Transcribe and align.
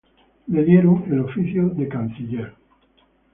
Le 0.47 0.65
dieron 0.65 1.03
el 1.13 1.19
oficio 1.19 1.69
de 1.69 1.87
canciller. 1.87 2.55